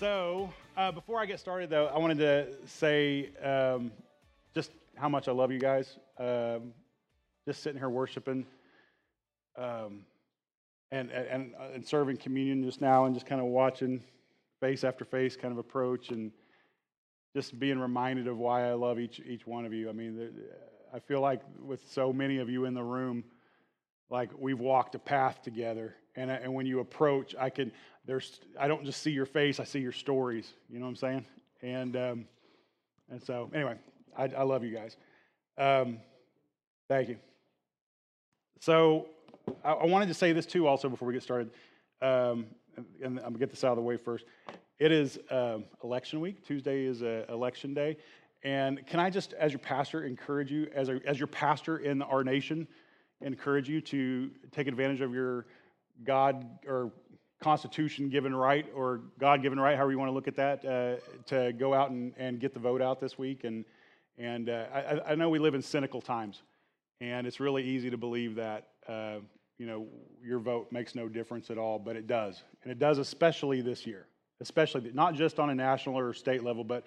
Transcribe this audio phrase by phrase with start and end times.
[0.00, 3.92] So, uh, before I get started, though, I wanted to say um,
[4.54, 5.98] just how much I love you guys.
[6.18, 6.72] Um,
[7.46, 8.46] just sitting here worshiping
[9.58, 10.06] um,
[10.90, 14.02] and, and, and serving communion just now, and just kind of watching
[14.58, 16.32] face after face kind of approach, and
[17.36, 19.90] just being reminded of why I love each each one of you.
[19.90, 20.32] I mean,
[20.94, 23.22] I feel like with so many of you in the room,
[24.10, 27.72] like we've walked a path together, and and when you approach, I can
[28.06, 30.52] there's I don't just see your face, I see your stories.
[30.68, 31.26] You know what I'm saying?
[31.62, 32.24] And um,
[33.10, 33.76] and so anyway,
[34.16, 34.96] I, I love you guys.
[35.58, 35.98] Um,
[36.88, 37.16] thank you.
[38.60, 39.06] So
[39.64, 41.50] I, I, wanted to say this too, also before we get started,
[42.02, 42.46] um,
[43.02, 44.24] and I'm gonna get this out of the way first.
[44.78, 46.44] It is um, election week.
[46.46, 47.96] Tuesday is uh, election day,
[48.42, 52.00] and can I just, as your pastor, encourage you, as a, as your pastor in
[52.02, 52.66] our nation,
[53.20, 55.46] encourage you to take advantage of your
[56.04, 56.92] God or
[57.40, 60.96] Constitution given right or God given right, however you want to look at that, uh,
[61.26, 63.44] to go out and, and get the vote out this week.
[63.44, 63.64] And,
[64.18, 66.42] and uh, I, I, know we live in cynical times,
[67.00, 69.16] and it's really easy to believe that, uh,
[69.58, 69.86] you know,
[70.22, 72.42] your vote makes no difference at all, but it does.
[72.62, 74.06] And it does especially this year,
[74.40, 76.84] especially not just on a national or state level, but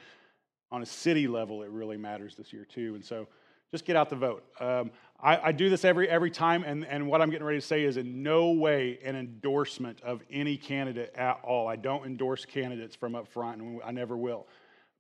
[0.72, 2.94] on a city level, it really matters this year too.
[2.96, 3.28] And so
[3.74, 4.44] just get out the vote.
[4.60, 7.66] Um, I, I, do this every, every time, and, and what I'm getting ready to
[7.66, 11.68] say is in no way an endorsement of any candidate at all.
[11.68, 14.46] I don't endorse candidates from up front, and I never will.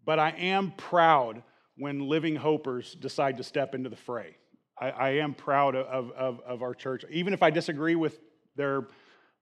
[0.05, 1.43] But I am proud
[1.77, 4.37] when living hopers decide to step into the fray.
[4.81, 7.05] I, I am proud of, of, of, our church.
[7.11, 8.21] Even if I disagree with
[8.55, 8.87] their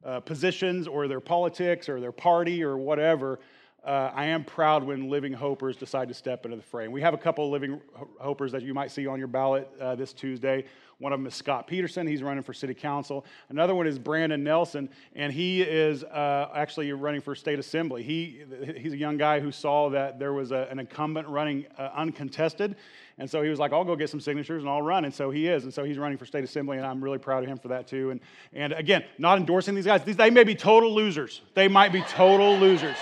[0.04, 3.40] uh, positions or their politics or their party or whatever,
[3.84, 6.88] uh, I am proud when living hopers decide to step into the fray.
[6.88, 7.82] We have a couple of living
[8.20, 10.66] hopers that you might see on your ballot uh, this Tuesday.
[11.00, 12.06] One of them is Scott Peterson.
[12.06, 13.26] He's running for city council.
[13.50, 18.04] Another one is Brandon Nelson, and he is uh, actually running for state assembly.
[18.04, 18.44] He,
[18.78, 22.76] he's a young guy who saw that there was a, an incumbent running uh, uncontested,
[23.18, 25.06] and so he was like, I'll go get some signatures and I'll run.
[25.06, 25.64] And so he is.
[25.64, 27.88] And so he's running for state assembly, and I'm really proud of him for that
[27.88, 28.12] too.
[28.12, 28.20] And,
[28.54, 30.04] and again, not endorsing these guys.
[30.04, 31.42] These, they may be total losers.
[31.56, 32.98] They might be total losers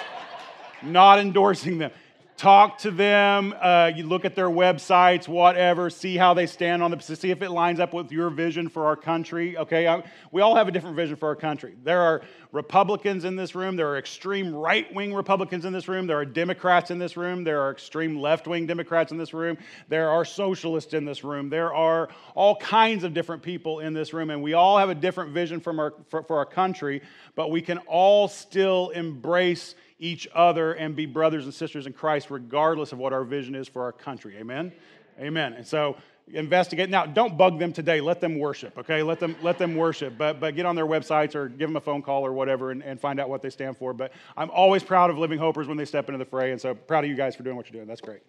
[0.84, 1.92] not endorsing them.
[2.40, 6.90] Talk to them, uh, you look at their websites, whatever, see how they stand on
[6.90, 9.58] the, see if it lines up with your vision for our country.
[9.58, 10.02] Okay, I,
[10.32, 11.76] we all have a different vision for our country.
[11.84, 12.22] There are
[12.54, 16.24] Republicans in this room, there are extreme right wing Republicans in this room, there are
[16.24, 19.58] Democrats in this room, there are extreme left wing Democrats in this room,
[19.90, 24.14] there are socialists in this room, there are all kinds of different people in this
[24.14, 27.02] room, and we all have a different vision from our, for, for our country,
[27.36, 32.32] but we can all still embrace each other and be brothers and sisters in Christ,
[32.32, 34.38] regardless of what our vision is for our country.
[34.38, 34.72] Amen?
[35.20, 35.54] Amen.
[35.54, 35.98] And so
[36.34, 36.90] investigate.
[36.90, 38.02] Now, don't bug them today.
[38.02, 39.04] Let them worship, okay?
[39.04, 40.18] Let them, let them worship.
[40.18, 42.84] But, but get on their websites or give them a phone call or whatever and,
[42.84, 43.94] and find out what they stand for.
[43.94, 46.52] But I'm always proud of Living Hopers when they step into the fray.
[46.52, 47.88] And so proud of you guys for doing what you're doing.
[47.88, 48.22] That's great.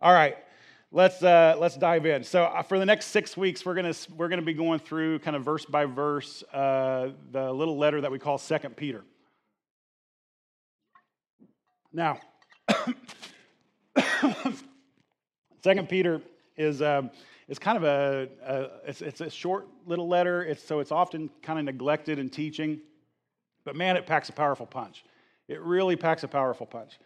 [0.00, 0.36] All right.
[0.94, 2.22] Let's, uh, let's dive in.
[2.22, 5.34] So, uh, for the next six weeks, we're going we're gonna be going through kind
[5.34, 9.02] of verse by verse uh, the little letter that we call Second Peter.
[11.92, 12.18] Now,
[15.62, 16.22] Second Peter
[16.56, 17.02] is, uh,
[17.48, 20.42] is kind of a, a it's, it's, a short little letter.
[20.42, 22.80] It's, so it's often kind of neglected in teaching,
[23.64, 25.04] but man, it packs a powerful punch.
[25.48, 26.98] It really packs a powerful punch.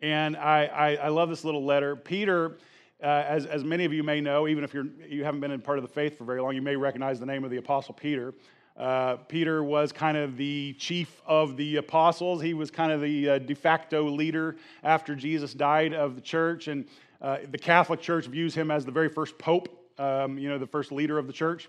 [0.00, 1.96] And I, I, I love this little letter.
[1.96, 2.58] Peter,
[3.02, 5.62] uh, as, as many of you may know, even if you're, you haven't been in
[5.62, 7.94] part of the faith for very long, you may recognize the name of the Apostle
[7.94, 8.34] Peter.
[8.76, 12.42] Uh, Peter was kind of the chief of the apostles.
[12.42, 16.66] He was kind of the uh, de facto leader after Jesus died of the church.
[16.66, 16.86] And
[17.20, 19.68] uh, the Catholic Church views him as the very first pope,
[19.98, 21.68] um, you know, the first leader of the church.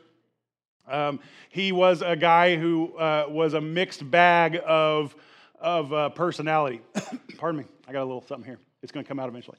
[0.88, 5.16] Um, he was a guy who uh, was a mixed bag of,
[5.60, 6.82] of uh, personality.
[7.38, 8.60] Pardon me, I got a little something here.
[8.82, 9.58] It's going to come out eventually.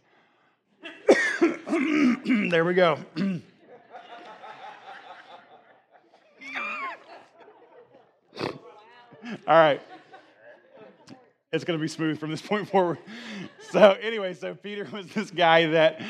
[2.51, 2.99] there we go.
[9.47, 9.81] All right.
[11.53, 12.99] It's going to be smooth from this point forward.
[13.73, 16.01] So, anyway, so Peter was this guy that,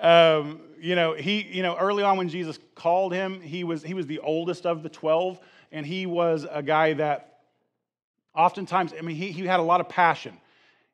[0.00, 3.94] um, you know, he, you know, early on when Jesus called him, he was, he
[3.94, 5.38] was the oldest of the 12,
[5.70, 7.38] and he was a guy that
[8.34, 10.36] oftentimes, I mean, he, he had a lot of passion.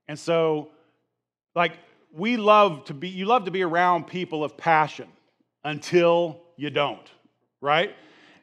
[0.08, 0.68] And so,
[1.54, 1.72] like,
[2.12, 5.08] we love to be, you love to be around people of passion
[5.64, 7.10] until you don't,
[7.62, 7.94] right?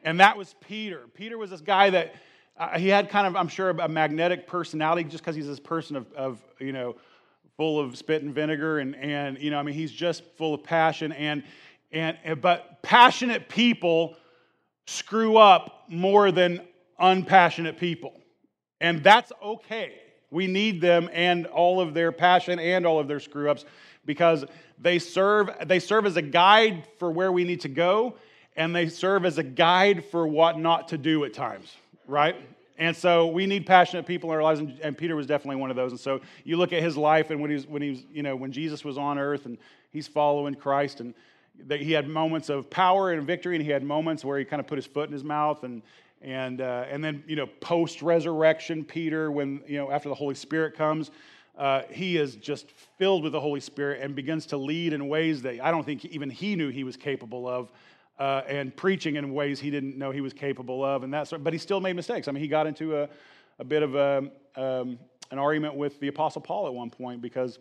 [0.02, 1.04] And that was Peter.
[1.14, 2.16] Peter was this guy that,
[2.58, 5.96] uh, he had kind of, I'm sure, a magnetic personality just because he's this person
[5.96, 6.96] of, of, you know,
[7.56, 8.78] full of spit and vinegar.
[8.78, 11.12] And, and, you know, I mean, he's just full of passion.
[11.12, 11.42] And,
[11.92, 14.16] and, but passionate people
[14.86, 16.66] screw up more than
[16.98, 18.12] unpassionate people.
[18.80, 19.94] And that's okay.
[20.30, 23.64] We need them and all of their passion and all of their screw ups
[24.04, 24.44] because
[24.78, 28.16] they serve, they serve as a guide for where we need to go
[28.58, 31.76] and they serve as a guide for what not to do at times,
[32.08, 32.34] right?
[32.78, 35.70] And so we need passionate people in our lives, and, and, Peter was definitely one
[35.70, 35.90] of those.
[35.90, 38.22] And so you look at his life, and when he was, when he was, you
[38.22, 39.58] know, when Jesus was on earth, and
[39.90, 41.14] he's following Christ, and
[41.68, 44.66] he had moments of power and victory, and he had moments where he kind of
[44.66, 45.82] put his foot in his mouth, and
[46.22, 50.36] and uh, and then you know, post resurrection, Peter, when you know, after the Holy
[50.36, 51.10] Spirit comes,
[51.56, 55.42] uh, he is just filled with the Holy Spirit and begins to lead in ways
[55.42, 57.72] that I don't think even he knew he was capable of
[58.18, 61.44] uh, and preaching in ways he didn't know he was capable of, and that sort.
[61.44, 62.28] But he still made mistakes.
[62.28, 63.08] I mean, he got into a,
[63.58, 64.98] a bit of a, um,
[65.30, 67.58] an argument with the Apostle Paul at one point because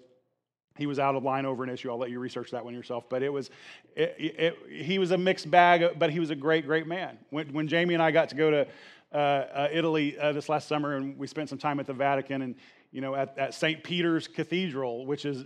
[0.78, 1.90] he was out of line over an issue.
[1.90, 3.10] I'll let you research that one yourself.
[3.10, 3.50] But it was,
[3.96, 7.18] it, it, he was a mixed bag, but he was a great, great man.
[7.30, 8.68] When, when Jamie and I got to go to
[9.12, 12.42] uh, uh, Italy uh, this last summer, and we spent some time at the Vatican,
[12.42, 12.56] and
[12.92, 13.84] you know, at, at St.
[13.84, 15.46] Peter's Cathedral, which is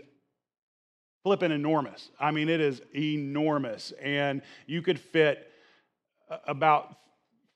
[1.24, 2.10] flipping enormous.
[2.20, 3.92] I mean, it is enormous.
[4.02, 5.48] And you could fit
[6.48, 6.98] about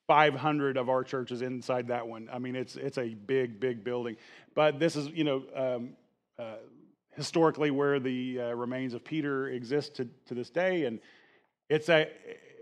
[0.07, 2.29] 500 of our churches inside that one.
[2.31, 4.17] I mean, it's, it's a big, big building.
[4.53, 5.89] But this is, you know, um,
[6.37, 6.57] uh,
[7.15, 10.85] historically where the uh, remains of Peter exist to, to this day.
[10.85, 10.99] And
[11.69, 12.09] it's a,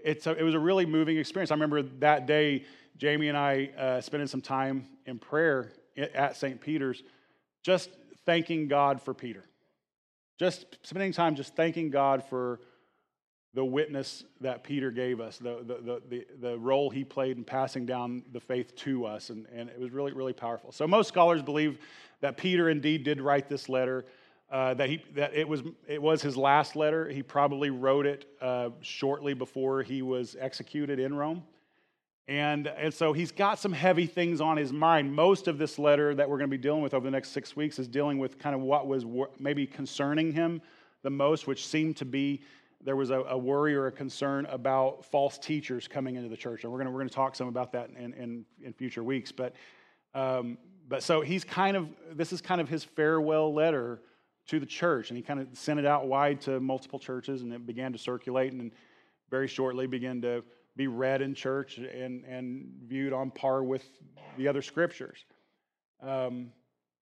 [0.06, 1.52] it's a, it was a really moving experience.
[1.52, 2.66] I remember that day,
[2.98, 6.62] Jamie and I uh, spending some time in prayer at St.
[6.62, 7.04] Peter's,
[7.64, 7.90] just
[8.26, 9.44] thanking God for Peter
[10.40, 12.60] just spending time just thanking God for
[13.54, 17.86] the witness that Peter gave us, the, the, the, the, role he played in passing
[17.86, 19.30] down the faith to us.
[19.30, 20.72] And, and it was really, really powerful.
[20.72, 21.78] So, most scholars believe
[22.22, 24.06] that Peter indeed did write this letter,
[24.52, 27.08] uh, that, he, that it, was, it was his last letter.
[27.08, 31.44] He probably wrote it uh, shortly before he was executed in Rome.
[32.28, 35.14] And, and so he's got some heavy things on his mind.
[35.14, 37.56] Most of this letter that we're going to be dealing with over the next six
[37.56, 39.06] weeks is dealing with kind of what was
[39.40, 40.62] maybe concerning him
[41.02, 42.42] the most, which seemed to be
[42.82, 46.64] there was a, a worry or a concern about false teachers coming into the church.
[46.64, 49.04] And we're going to, we're going to talk some about that in, in, in future
[49.04, 49.32] weeks.
[49.32, 49.56] But,
[50.14, 54.02] um, but so he's kind of, this is kind of his farewell letter
[54.48, 55.10] to the church.
[55.10, 57.98] And he kind of sent it out wide to multiple churches and it began to
[57.98, 58.72] circulate and
[59.30, 60.44] very shortly began to
[60.76, 63.84] be read in church and, and viewed on par with
[64.38, 65.26] the other scriptures.
[66.02, 66.52] Um,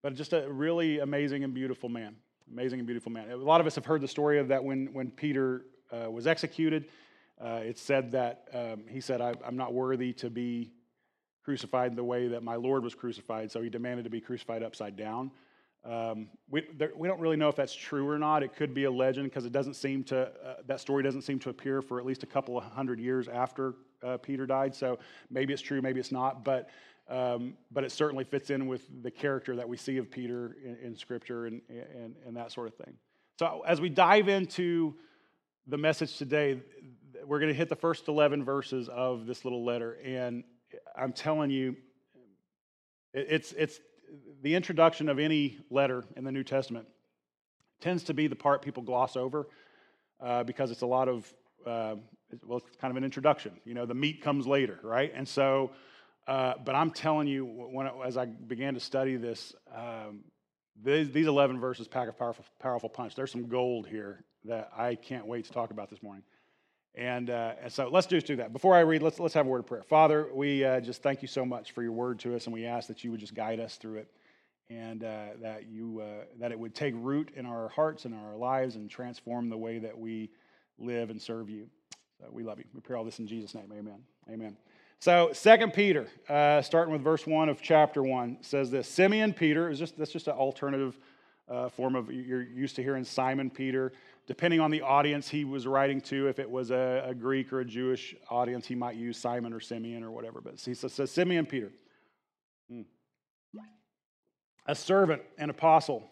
[0.04, 2.16] but just a really amazing and beautiful man.
[2.52, 3.32] Amazing and beautiful man.
[3.32, 6.28] A lot of us have heard the story of that when, when Peter uh, was
[6.28, 6.86] executed.
[7.40, 10.74] Uh, it's said that um, he said, I'm not worthy to be
[11.44, 14.96] crucified the way that my Lord was crucified, so he demanded to be crucified upside
[14.96, 15.32] down.
[15.84, 18.44] Um, we, there, we don't really know if that's true or not.
[18.44, 21.40] It could be a legend because it doesn't seem to, uh, that story doesn't seem
[21.40, 23.74] to appear for at least a couple of hundred years after
[24.04, 24.76] uh, Peter died.
[24.76, 25.00] So
[25.32, 26.44] maybe it's true, maybe it's not.
[26.44, 26.70] But,
[27.10, 30.78] um, but it certainly fits in with the character that we see of Peter in,
[30.84, 32.94] in Scripture and, and, and that sort of thing.
[33.40, 34.94] So as we dive into
[35.66, 36.62] the message today,
[37.26, 39.98] we're going to hit the first 11 verses of this little letter.
[40.04, 40.44] And
[40.96, 41.76] I'm telling you,
[43.14, 43.80] it's, it's
[44.42, 46.88] the introduction of any letter in the New Testament
[47.80, 49.48] tends to be the part people gloss over
[50.20, 51.32] uh, because it's a lot of,
[51.66, 51.96] uh,
[52.46, 53.52] well, it's kind of an introduction.
[53.66, 55.12] You know, the meat comes later, right?
[55.14, 55.72] And so,
[56.28, 60.22] uh, but I'm telling you, when, as I began to study this, um,
[60.84, 63.16] these, these 11 verses pack a powerful, powerful punch.
[63.16, 66.24] There's some gold here that I can't wait to talk about this morning.
[66.96, 68.52] And, uh, and, so let's just do that.
[68.52, 69.84] Before I read, let's, let's have a word of prayer.
[69.84, 72.66] Father, we uh, just thank you so much for your word to us, and we
[72.66, 74.12] ask that you would just guide us through it
[74.72, 78.38] and uh, that, you, uh, that it would take root in our hearts and our
[78.38, 80.30] lives and transform the way that we
[80.80, 81.68] live and serve you.
[82.20, 82.66] So we love you.
[82.74, 83.72] We pray all this in Jesus' name.
[83.78, 84.00] Amen.
[84.30, 84.56] Amen.
[85.00, 89.70] So, Second Peter, uh, starting with verse 1 of chapter 1, says this Simeon Peter,
[89.70, 90.98] is just, that's just an alternative
[91.50, 93.92] uh, form of, you're used to hearing Simon Peter
[94.28, 97.60] depending on the audience he was writing to, if it was a, a Greek or
[97.60, 100.40] a Jewish audience, he might use Simon or Simeon or whatever.
[100.40, 101.72] But he says, says Simeon Peter,
[102.70, 102.84] hmm.
[104.66, 106.04] A servant and apostle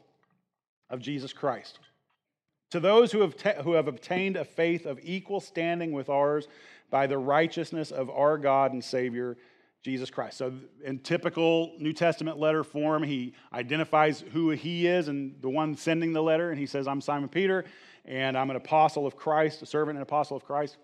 [0.90, 1.80] of Jesus Christ.
[2.72, 6.48] To those who have, te- who have obtained a faith of equal standing with ours
[6.92, 9.38] by the righteousness of our God and Savior,
[9.82, 10.38] Jesus Christ.
[10.38, 10.54] So,
[10.84, 16.14] in typical New Testament letter form, he identifies who he is and the one sending
[16.14, 17.66] the letter, and he says, I'm Simon Peter
[18.10, 20.78] and I'm an apostle of Christ, a servant and apostle of Christ.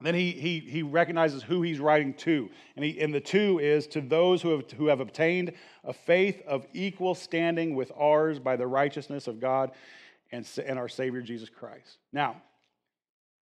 [0.00, 2.48] Then he, he, he recognizes who he's writing to.
[2.76, 5.52] And, he, and the two is to those who have, who have obtained
[5.82, 9.72] a faith of equal standing with ours by the righteousness of God
[10.30, 11.98] and, and our Savior Jesus Christ.
[12.12, 12.40] Now,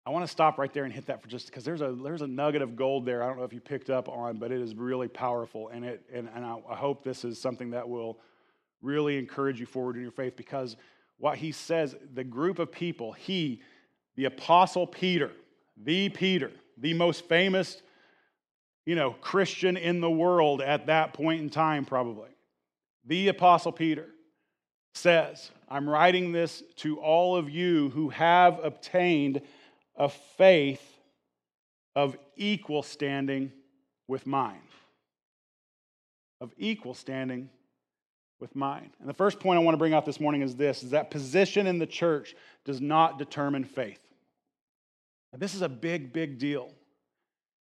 [0.05, 2.21] I want to stop right there and hit that for just because there's a, there's
[2.21, 3.23] a nugget of gold there.
[3.23, 5.69] I don't know if you picked up on, but it is really powerful.
[5.69, 8.19] And, it, and, and I, I hope this is something that will
[8.81, 10.75] really encourage you forward in your faith because
[11.17, 13.61] what he says, the group of people, he,
[14.17, 15.31] the apostle Peter,
[15.77, 17.81] the Peter, the most famous,
[18.85, 22.29] you know, Christian in the world at that point in time, probably,
[23.05, 24.07] the apostle Peter
[24.93, 29.41] says, I'm writing this to all of you who have obtained
[29.95, 30.81] a faith
[31.95, 33.51] of equal standing
[34.07, 34.61] with mine.
[36.41, 37.49] Of equal standing
[38.39, 38.91] with mine.
[38.99, 41.09] And the first point I want to bring out this morning is this is that
[41.09, 43.99] position in the church does not determine faith.
[45.33, 46.71] And this is a big, big deal.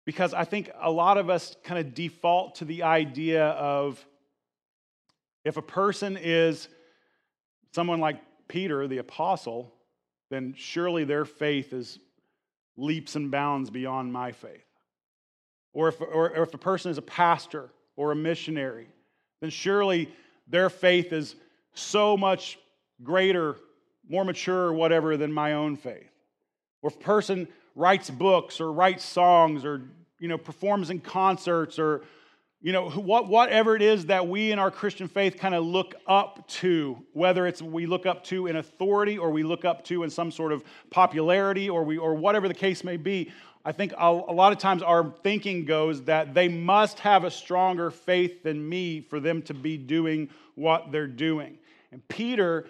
[0.05, 4.03] Because I think a lot of us kind of default to the idea of
[5.43, 6.69] if a person is
[7.73, 9.73] someone like Peter, the apostle,
[10.29, 11.99] then surely their faith is
[12.77, 14.63] leaps and bounds beyond my faith.
[15.73, 18.87] Or if, or, or if a person is a pastor or a missionary,
[19.41, 20.09] then surely
[20.47, 21.35] their faith is
[21.73, 22.57] so much
[23.03, 23.57] greater,
[24.07, 26.11] more mature, whatever, than my own faith.
[26.87, 29.81] Or if a person writes books or writes songs or
[30.19, 32.03] you know performs in concerts or
[32.61, 35.95] you know what, whatever it is that we in our christian faith kind of look
[36.07, 40.03] up to whether it's we look up to in authority or we look up to
[40.03, 43.29] in some sort of popularity or we or whatever the case may be
[43.65, 47.91] I think a lot of times our thinking goes that they must have a stronger
[47.91, 51.57] faith than me for them to be doing what they're doing.
[51.91, 52.69] And Peter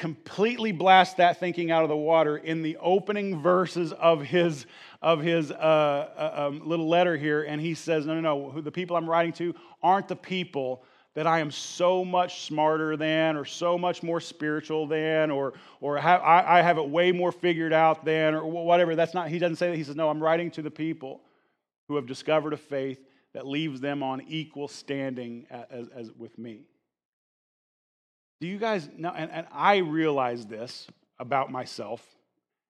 [0.00, 4.64] completely blast that thinking out of the water in the opening verses of his,
[5.02, 7.42] of his uh, uh, um, little letter here.
[7.42, 10.82] And he says, No, no, no, the people I'm writing to aren't the people
[11.14, 15.98] that I am so much smarter than, or so much more spiritual than, or, or
[15.98, 18.96] I, I have it way more figured out than, or whatever.
[18.96, 19.76] That's not, he doesn't say that.
[19.76, 21.20] He says, No, I'm writing to the people
[21.88, 22.98] who have discovered a faith
[23.34, 26.69] that leaves them on equal standing as, as with me.
[28.40, 29.12] Do you guys know?
[29.14, 30.86] And, and I realize this
[31.18, 32.04] about myself,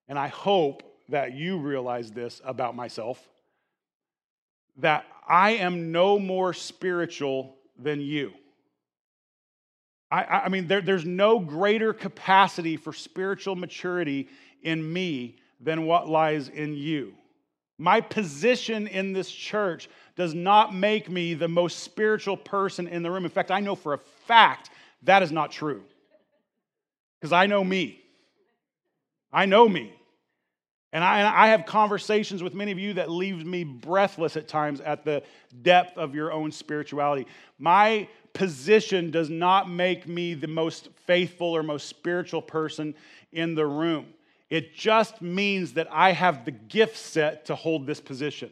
[0.08, 3.26] and I hope that you realize this about myself
[4.78, 8.32] that I am no more spiritual than you.
[10.10, 14.28] I, I mean, there, there's no greater capacity for spiritual maturity
[14.62, 17.14] in me than what lies in you.
[17.78, 23.10] My position in this church does not make me the most spiritual person in the
[23.10, 23.24] room.
[23.24, 24.70] In fact, I know for a fact
[25.02, 25.82] that is not true.
[27.20, 28.00] Because I know me.
[29.32, 29.92] I know me.
[30.92, 34.48] And I, and I, have conversations with many of you that leaves me breathless at
[34.48, 35.22] times at the
[35.62, 37.28] depth of your own spirituality.
[37.58, 42.94] My position does not make me the most faithful or most spiritual person
[43.30, 44.06] in the room.
[44.48, 48.50] It just means that I have the gift set to hold this position.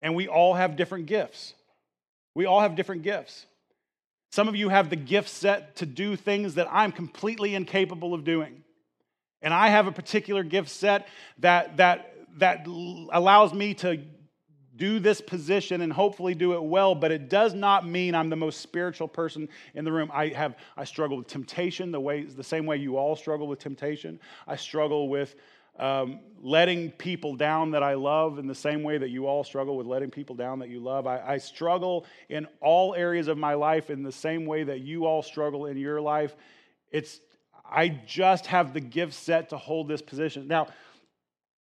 [0.00, 1.54] And we all have different gifts.
[2.34, 3.46] We all have different gifts.
[4.32, 8.24] Some of you have the gift set to do things that I'm completely incapable of
[8.24, 8.64] doing.
[9.42, 11.06] And I have a particular gift set
[11.40, 14.00] that, that, that allows me to
[14.74, 18.36] do this position and hopefully do it well, but it does not mean I'm the
[18.36, 20.10] most spiritual person in the room.
[20.10, 23.58] I have I struggle with temptation the way the same way you all struggle with
[23.58, 24.18] temptation.
[24.46, 25.36] I struggle with
[25.78, 29.76] um, letting people down that I love in the same way that you all struggle
[29.76, 31.06] with letting people down that you love.
[31.06, 35.06] I, I struggle in all areas of my life in the same way that you
[35.06, 36.36] all struggle in your life.
[36.90, 37.20] It's
[37.64, 40.46] I just have the gift set to hold this position.
[40.46, 40.66] Now,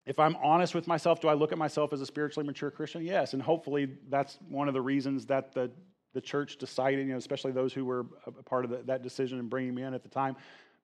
[0.06, 3.04] if I'm honest with myself, do I look at myself as a spiritually mature Christian?
[3.04, 5.70] Yes, and hopefully that's one of the reasons that the,
[6.14, 9.38] the church decided, you know, especially those who were a part of the, that decision
[9.38, 10.36] and bringing me in at the time,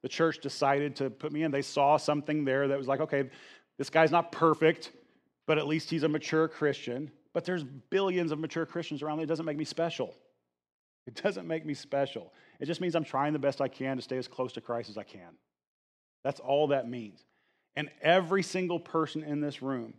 [0.07, 1.51] the church decided to put me in.
[1.51, 3.29] They saw something there that was like, okay,
[3.77, 4.93] this guy's not perfect,
[5.49, 7.11] but at least he's a mature Christian.
[7.35, 9.19] But there's billions of mature Christians around.
[9.19, 10.15] It doesn't make me special.
[11.09, 12.33] It doesn't make me special.
[12.61, 14.91] It just means I'm trying the best I can to stay as close to Christ
[14.91, 15.39] as I can.
[16.23, 17.25] That's all that means.
[17.75, 19.95] And every single person in this room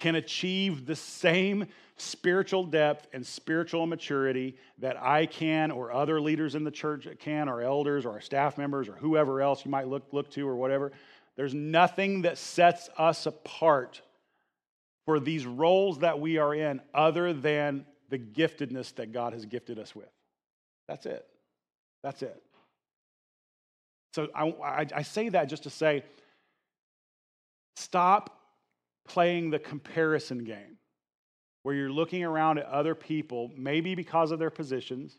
[0.00, 6.54] can achieve the same spiritual depth and spiritual maturity that I can, or other leaders
[6.54, 9.88] in the church can, or elders, or our staff members, or whoever else you might
[9.88, 10.92] look, look to, or whatever.
[11.36, 14.02] There's nothing that sets us apart
[15.06, 19.78] for these roles that we are in other than the giftedness that God has gifted
[19.78, 20.08] us with.
[20.88, 21.26] That's it.
[22.02, 22.42] That's it.
[24.14, 26.04] So I, I, I say that just to say
[27.76, 28.38] stop
[29.06, 30.78] playing the comparison game
[31.62, 35.16] where you're looking around at other people, maybe because of their positions,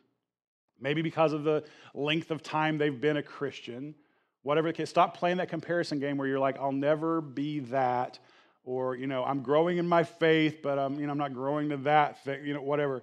[0.80, 1.64] maybe because of the
[1.94, 3.96] length of time they've been a Christian,
[4.44, 4.90] whatever the case.
[4.90, 8.20] Stop playing that comparison game where you're like, I'll never be that,
[8.64, 11.70] or you know, I'm growing in my faith, but I'm you know I'm not growing
[11.70, 13.02] to that thing, you know, whatever.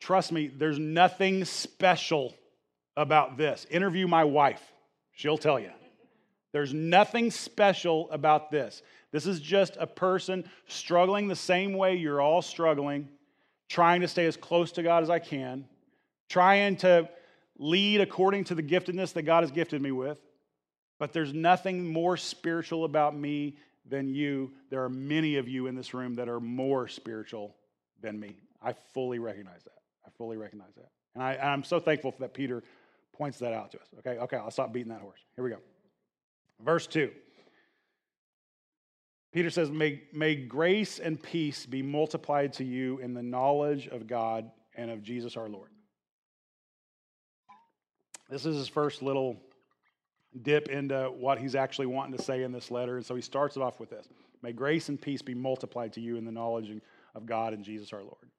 [0.00, 2.34] Trust me, there's nothing special
[2.96, 3.66] about this.
[3.70, 4.62] Interview my wife,
[5.12, 5.70] she'll tell you.
[6.52, 8.82] There's nothing special about this.
[9.14, 13.08] This is just a person struggling the same way you're all struggling,
[13.68, 15.66] trying to stay as close to God as I can,
[16.28, 17.08] trying to
[17.56, 20.18] lead according to the giftedness that God has gifted me with.
[20.98, 23.56] But there's nothing more spiritual about me
[23.88, 24.50] than you.
[24.68, 27.54] There are many of you in this room that are more spiritual
[28.00, 28.34] than me.
[28.60, 29.78] I fully recognize that.
[30.04, 30.90] I fully recognize that.
[31.14, 32.64] And I, am so thankful for that Peter
[33.12, 33.86] points that out to us.
[34.00, 35.20] Okay, okay, I'll stop beating that horse.
[35.36, 35.58] Here we go.
[36.64, 37.12] Verse 2.
[39.34, 44.06] Peter says, may, may grace and peace be multiplied to you in the knowledge of
[44.06, 45.70] God and of Jesus our Lord.
[48.30, 49.36] This is his first little
[50.42, 52.96] dip into what he's actually wanting to say in this letter.
[52.96, 54.06] And so he starts it off with this
[54.40, 56.70] May grace and peace be multiplied to you in the knowledge
[57.16, 58.30] of God and Jesus our Lord.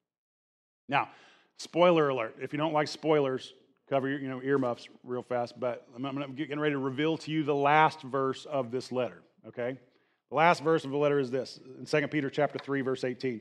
[0.88, 1.10] Now,
[1.58, 3.52] spoiler alert if you don't like spoilers,
[3.90, 7.30] cover your you know, earmuffs real fast, but I'm, I'm getting ready to reveal to
[7.30, 9.76] you the last verse of this letter, okay?
[10.30, 13.40] The last verse of the letter is this in 2 Peter chapter 3, verse 18.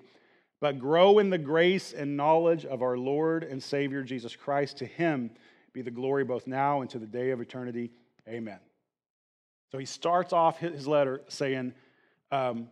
[0.61, 4.77] But grow in the grace and knowledge of our Lord and Savior Jesus Christ.
[4.77, 5.31] To him
[5.73, 7.91] be the glory both now and to the day of eternity.
[8.27, 8.59] Amen.
[9.71, 11.73] So he starts off his letter saying,
[12.31, 12.69] um,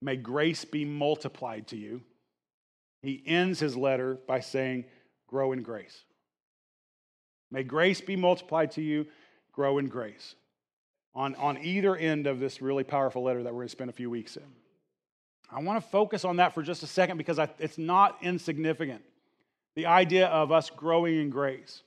[0.00, 2.02] May grace be multiplied to you.
[3.02, 4.84] He ends his letter by saying,
[5.26, 6.04] Grow in grace.
[7.50, 9.06] May grace be multiplied to you,
[9.52, 10.34] grow in grace.
[11.16, 13.94] On, on either end of this really powerful letter that we're going to spend a
[13.94, 14.44] few weeks in.
[15.50, 19.02] I want to focus on that for just a second because I, it's not insignificant.
[19.76, 21.82] The idea of us growing in grace.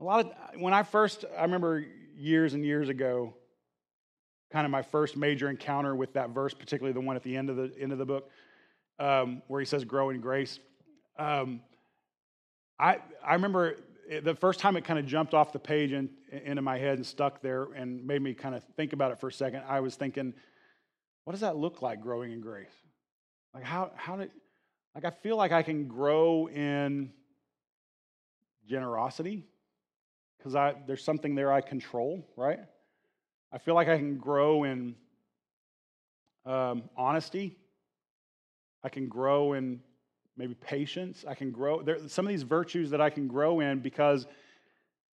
[0.00, 1.84] A lot of, when I first, I remember
[2.16, 3.34] years and years ago,
[4.50, 7.50] kind of my first major encounter with that verse, particularly the one at the end
[7.50, 8.30] of the end of the book,
[8.98, 10.60] um, where he says "grow in grace."
[11.18, 11.60] Um,
[12.78, 13.76] I I remember
[14.22, 17.06] the first time it kind of jumped off the page and into my head and
[17.06, 19.62] stuck there and made me kind of think about it for a second.
[19.68, 20.34] I was thinking,
[21.24, 22.70] what does that look like growing in grace?
[23.52, 24.30] Like how how did
[24.94, 27.12] like I feel like I can grow in
[28.68, 29.44] generosity
[30.38, 32.60] because I there's something there I control, right?
[33.52, 34.94] I feel like I can grow in
[36.44, 37.56] um, honesty.
[38.84, 39.80] I can grow in
[40.36, 41.24] maybe patience.
[41.26, 41.82] I can grow.
[41.82, 44.26] There some of these virtues that I can grow in because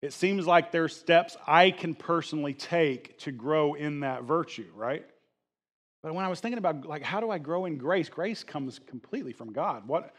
[0.01, 5.05] it seems like there's steps I can personally take to grow in that virtue, right?
[6.01, 8.09] But when I was thinking about like how do I grow in grace?
[8.09, 9.87] Grace comes completely from God.
[9.87, 10.13] What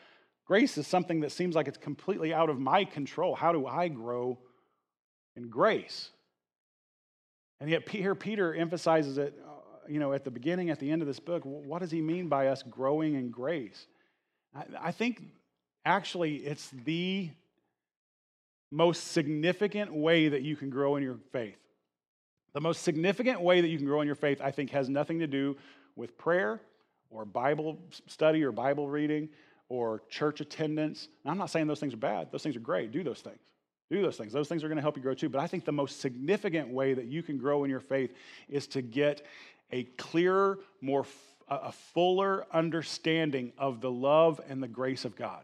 [0.47, 3.35] grace is something that seems like it's completely out of my control.
[3.35, 4.39] How do I grow
[5.37, 6.11] in grace?
[7.61, 9.51] And yet here Peter emphasizes it, uh,
[9.89, 11.43] you know, at the beginning, at the end of this book.
[11.45, 13.87] What does he mean by us growing in grace?
[14.55, 15.23] I think
[15.85, 17.31] actually it's the
[18.71, 21.59] most significant way that you can grow in your faith.
[22.53, 25.21] The most significant way that you can grow in your faith, I think, has nothing
[25.21, 25.57] to do
[25.97, 26.61] with prayer
[27.11, 29.29] or Bible study or Bible reading
[29.69, 31.09] or church attendance.
[31.25, 32.91] I'm not saying those things are bad, those things are great.
[32.91, 33.39] Do those things.
[33.91, 34.33] Do those things.
[34.33, 35.29] Those things are going to help you grow too.
[35.29, 38.13] But I think the most significant way that you can grow in your faith
[38.49, 39.23] is to get
[39.73, 41.05] a clearer, more
[41.51, 45.43] a fuller understanding of the love and the grace of God.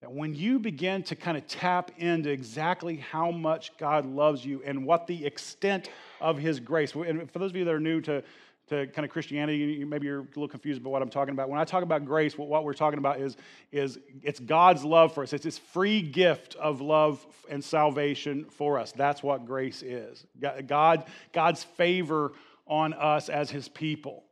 [0.00, 4.62] That when you begin to kind of tap into exactly how much God loves you
[4.64, 8.00] and what the extent of his grace, and for those of you that are new
[8.02, 8.22] to,
[8.68, 11.48] to kind of Christianity, maybe you're a little confused about what I'm talking about.
[11.48, 13.36] When I talk about grace, what we're talking about is,
[13.72, 15.32] is it's God's love for us.
[15.32, 18.92] It's this free gift of love and salvation for us.
[18.92, 20.24] That's what grace is.
[20.66, 22.32] God, God's favor
[22.68, 24.24] on us as his people.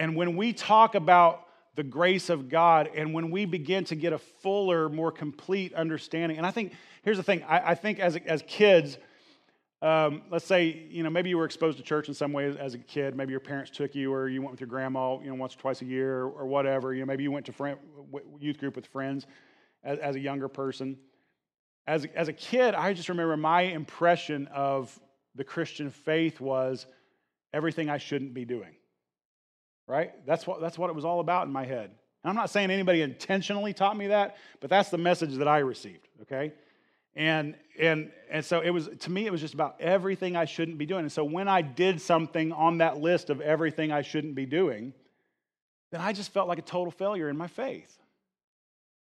[0.00, 4.14] And when we talk about the grace of God and when we begin to get
[4.14, 8.16] a fuller, more complete understanding, and I think, here's the thing I, I think as,
[8.16, 8.96] as kids,
[9.82, 12.72] um, let's say, you know, maybe you were exposed to church in some way as
[12.72, 13.14] a kid.
[13.14, 15.58] Maybe your parents took you, or you went with your grandma, you know, once or
[15.58, 16.94] twice a year, or whatever.
[16.94, 17.78] You know, maybe you went to friend,
[18.40, 19.26] youth group with friends
[19.84, 20.96] as, as a younger person.
[21.86, 24.98] As, as a kid, I just remember my impression of
[25.34, 26.86] the Christian faith was
[27.52, 28.76] everything I shouldn't be doing
[29.90, 30.12] right?
[30.24, 31.90] That's what, that's what it was all about in my head.
[32.22, 35.58] And I'm not saying anybody intentionally taught me that, but that's the message that I
[35.58, 36.52] received, okay?
[37.16, 40.78] And, and, and so it was, to me, it was just about everything I shouldn't
[40.78, 41.00] be doing.
[41.00, 44.94] And so when I did something on that list of everything I shouldn't be doing,
[45.90, 47.98] then I just felt like a total failure in my faith.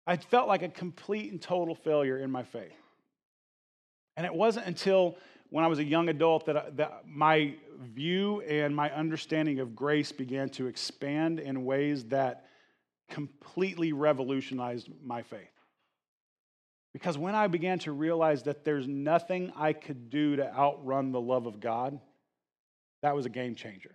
[0.04, 2.74] I felt like a complete and total failure in my faith.
[4.16, 5.16] And it wasn't until
[5.52, 9.76] when I was a young adult that, I, that my view and my understanding of
[9.76, 12.46] grace began to expand in ways that
[13.10, 15.40] completely revolutionized my faith.
[16.94, 21.20] Because when I began to realize that there's nothing I could do to outrun the
[21.20, 22.00] love of God,
[23.02, 23.94] that was a game changer.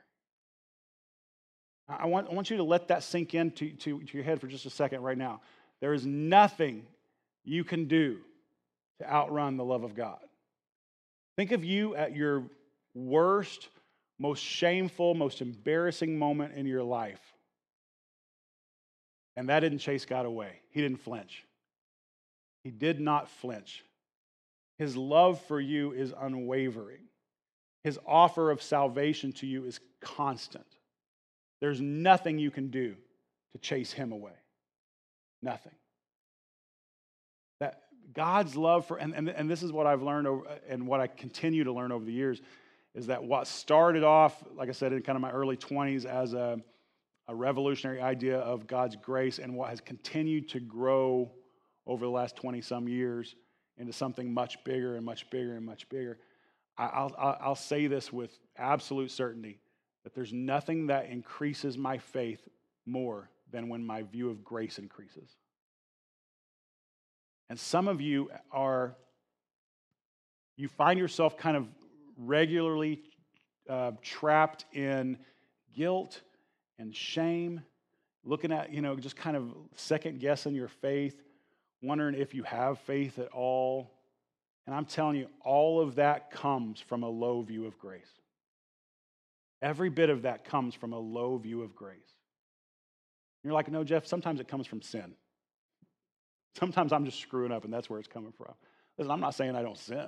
[1.89, 4.45] I want, I want you to let that sink into to, to your head for
[4.45, 5.41] just a second right now.
[5.81, 6.85] There is nothing
[7.43, 8.19] you can do
[8.99, 10.19] to outrun the love of God.
[11.37, 12.43] Think of you at your
[12.93, 13.69] worst,
[14.19, 17.21] most shameful, most embarrassing moment in your life.
[19.37, 20.49] And that didn't chase God away.
[20.71, 21.45] He didn't flinch.
[22.63, 23.83] He did not flinch.
[24.79, 27.01] His love for you is unwavering.
[27.83, 30.65] His offer of salvation to you is constant.
[31.61, 32.95] There's nothing you can do
[33.53, 34.33] to chase him away.
[35.41, 35.73] Nothing.
[38.17, 41.05] God's love for, and, and, and this is what I've learned over, and what I
[41.05, 42.41] continue to learn over the years,
[42.95, 46.33] is that what started off, like I said, in kind of my early 20s as
[46.33, 46.59] a,
[47.27, 51.31] a revolutionary idea of God's grace, and what has continued to grow
[51.85, 53.35] over the last 20 some years
[53.77, 56.17] into something much bigger and much bigger and much bigger.
[56.75, 59.59] I'll, I'll, I'll say this with absolute certainty
[60.03, 62.47] that there's nothing that increases my faith
[62.87, 65.35] more than when my view of grace increases.
[67.49, 68.95] And some of you are,
[70.57, 71.67] you find yourself kind of
[72.17, 73.03] regularly
[73.69, 75.17] uh, trapped in
[75.75, 76.21] guilt
[76.79, 77.61] and shame,
[78.23, 81.15] looking at, you know, just kind of second guessing your faith,
[81.81, 83.91] wondering if you have faith at all.
[84.65, 88.09] And I'm telling you, all of that comes from a low view of grace.
[89.61, 91.97] Every bit of that comes from a low view of grace.
[93.43, 95.13] You're like, no, Jeff, sometimes it comes from sin.
[96.57, 98.53] Sometimes I'm just screwing up, and that's where it's coming from.
[98.97, 100.07] Listen, I'm not saying I don't sin.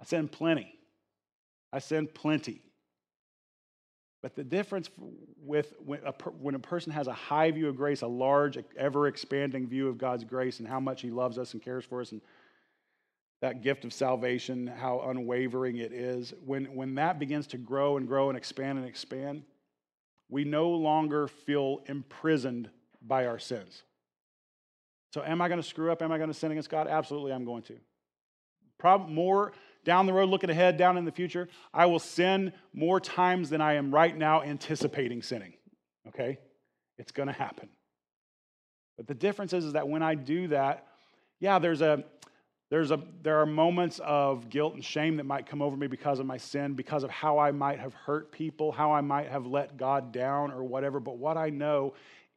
[0.00, 0.72] I sin plenty.
[1.72, 2.62] I sin plenty.
[4.22, 4.90] But the difference
[5.42, 9.08] with when a, when a person has a high view of grace, a large, ever
[9.08, 12.12] expanding view of God's grace and how much He loves us and cares for us
[12.12, 12.20] and
[13.40, 18.06] that gift of salvation, how unwavering it is, when, when that begins to grow and
[18.06, 19.42] grow and expand and expand,
[20.28, 22.68] we no longer feel imprisoned
[23.00, 23.82] by our sins.
[25.12, 26.02] So, am I going to screw up?
[26.02, 26.86] Am I going to sin against God?
[26.86, 27.76] Absolutely, I'm going to.
[28.78, 29.52] Probably more
[29.84, 33.60] down the road, looking ahead, down in the future, I will sin more times than
[33.60, 35.54] I am right now anticipating sinning.
[36.08, 36.38] Okay?
[36.98, 37.68] It's going to happen.
[38.96, 40.86] But the difference is, is that when I do that,
[41.40, 42.04] yeah, there's a
[42.70, 46.20] there's a, there are moments of guilt and shame that might come over me because
[46.20, 49.44] of my sin, because of how I might have hurt people, how I might have
[49.44, 51.00] let God down or whatever.
[51.00, 51.94] But what I know,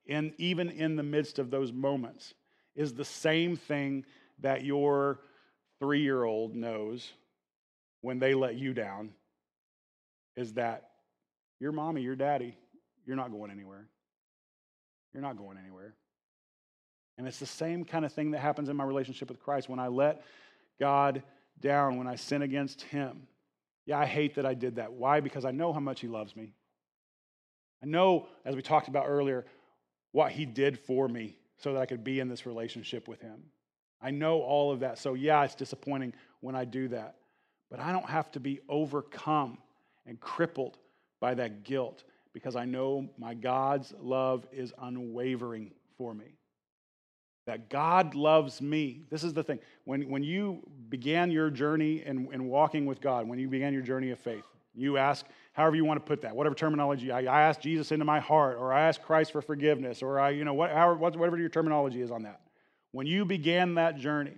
[0.08, 2.34] in, even in the midst of those moments,
[2.76, 4.06] is the same thing
[4.40, 5.20] that your
[5.80, 7.12] three year old knows
[8.02, 9.12] when they let you down
[10.36, 10.90] is that
[11.60, 12.58] your mommy, your daddy,
[13.06, 13.88] you're not going anywhere.
[15.14, 15.94] You're not going anywhere.
[17.18, 19.80] And it's the same kind of thing that happens in my relationship with Christ when
[19.80, 20.24] I let
[20.80, 21.22] God
[21.60, 23.28] down, when I sin against Him.
[23.86, 24.94] Yeah, I hate that I did that.
[24.94, 25.20] Why?
[25.20, 26.54] Because I know how much He loves me.
[27.84, 29.46] I know, as we talked about earlier,
[30.12, 33.42] what He did for me so that I could be in this relationship with Him.
[34.02, 34.98] I know all of that.
[34.98, 37.16] So, yeah, it's disappointing when I do that.
[37.72, 39.58] But I don't have to be overcome
[40.06, 40.78] and crippled
[41.20, 46.36] by that guilt because I know my God's love is unwavering for me
[47.46, 49.02] that God loves me.
[49.10, 49.60] This is the thing.
[49.84, 53.82] When, when you began your journey in, in walking with God, when you began your
[53.82, 57.42] journey of faith, you ask, however you want to put that, whatever terminology, I, I
[57.44, 60.54] ask Jesus into my heart, or I ask Christ for forgiveness, or I, you know,
[60.54, 62.42] what, however, whatever your terminology is on that.
[62.92, 64.36] When you began that journey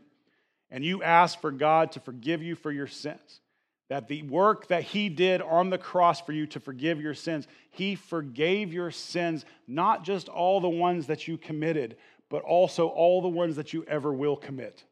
[0.69, 3.41] and you asked for God to forgive you for your sins,
[3.89, 7.47] that the work that He did on the cross for you to forgive your sins,
[7.69, 11.97] He forgave your sins, not just all the ones that you committed,
[12.29, 14.83] but also all the ones that you ever will commit.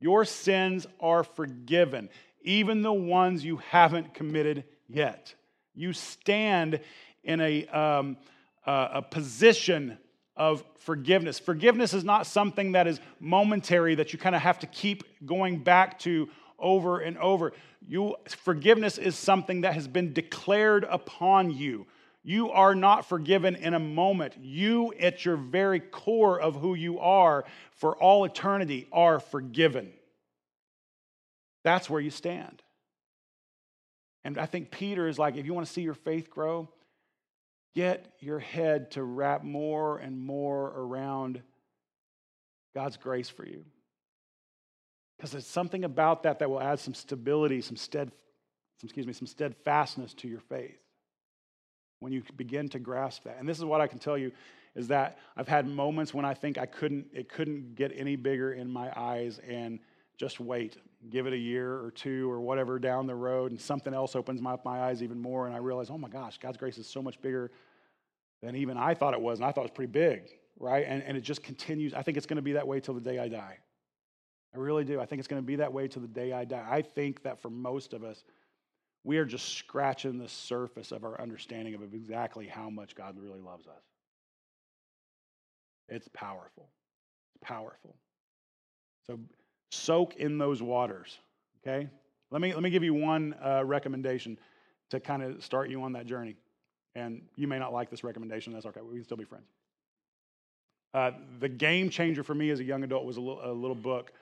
[0.00, 2.08] Your sins are forgiven,
[2.42, 5.34] even the ones you haven't committed yet.
[5.74, 6.80] You stand
[7.22, 8.16] in a, um,
[8.66, 9.98] uh, a position
[10.36, 11.38] of forgiveness.
[11.38, 15.58] Forgiveness is not something that is momentary that you kind of have to keep going
[15.58, 17.52] back to over and over.
[17.86, 21.86] You, forgiveness is something that has been declared upon you.
[22.22, 24.34] You are not forgiven in a moment.
[24.40, 29.92] You, at your very core of who you are for all eternity, are forgiven.
[31.62, 32.62] That's where you stand.
[34.24, 36.68] And I think Peter is like, if you want to see your faith grow,
[37.74, 41.42] get your head to wrap more and more around
[42.74, 43.64] God's grace for you.
[45.16, 48.10] Because there's something about that that will add some stability, some stead,
[48.78, 50.78] some, excuse me, some steadfastness to your faith
[52.00, 53.36] when you begin to grasp that.
[53.38, 54.32] And this is what I can tell you
[54.74, 58.52] is that I've had moments when I think I couldn't, it couldn't get any bigger
[58.52, 59.80] in my eyes and
[60.20, 60.76] just wait,
[61.08, 64.42] give it a year or two or whatever down the road, and something else opens
[64.42, 67.00] my, my eyes even more, and I realize, oh my gosh, God's grace is so
[67.00, 67.50] much bigger
[68.42, 70.24] than even I thought it was, and I thought it was pretty big,
[70.58, 70.84] right?
[70.86, 71.94] And, and it just continues.
[71.94, 73.56] I think it's going to be that way till the day I die.
[74.54, 75.00] I really do.
[75.00, 76.66] I think it's going to be that way till the day I die.
[76.68, 78.22] I think that for most of us,
[79.04, 83.40] we are just scratching the surface of our understanding of exactly how much God really
[83.40, 83.84] loves us.
[85.88, 86.68] It's powerful.
[87.30, 87.96] It's powerful.
[89.06, 89.18] So
[89.70, 91.18] soak in those waters,
[91.62, 91.88] okay?
[92.30, 94.38] Let me, let me give you one uh, recommendation
[94.90, 96.36] to kind of start you on that journey.
[96.94, 98.80] And you may not like this recommendation, that's okay.
[98.80, 99.46] We can still be friends.
[100.92, 103.76] Uh, the game changer for me as a young adult was a little, a little
[103.76, 104.12] book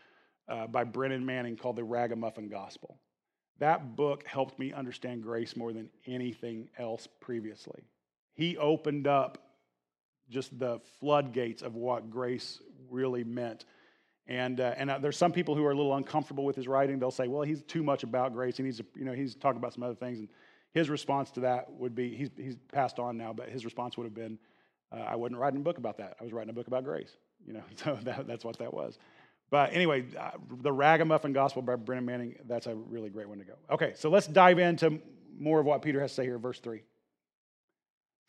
[0.49, 2.99] uh, by Brennan Manning called The Ragamuffin Gospel.
[3.59, 7.83] That book helped me understand grace more than anything else previously.
[8.35, 9.39] He opened up
[10.31, 13.65] just the floodgates of what grace really meant.
[14.29, 16.99] And, uh, and uh, there's some people who are a little uncomfortable with his writing.
[16.99, 18.59] They'll say, well, he's too much about grace.
[18.59, 20.19] He needs to, you know, he's talking about some other things.
[20.19, 20.29] And
[20.75, 24.05] his response to that would be, he's, he's passed on now, but his response would
[24.05, 24.39] have been,
[24.93, 26.17] uh, I wasn't writing a book about that.
[26.21, 27.17] I was writing a book about grace.
[27.47, 28.99] You know, so that, that's what that was.
[29.51, 33.45] But anyway, uh, the Ragamuffin Gospel by Brennan Manning, that's a really great one to
[33.45, 33.55] go.
[33.71, 35.01] Okay, so let's dive into
[35.39, 36.77] more of what Peter has to say here, verse 3.
[36.77, 36.85] It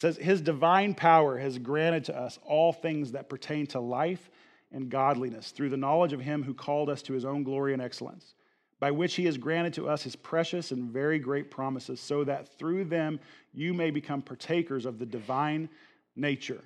[0.02, 4.30] says, His divine power has granted to us all things that pertain to life
[4.72, 7.82] and godliness through the knowledge of Him who called us to His own glory and
[7.82, 8.36] excellence,
[8.80, 12.58] by which He has granted to us His precious and very great promises, so that
[12.58, 13.20] through them
[13.54, 15.70] you may become partakers of the divine
[16.16, 16.62] nature.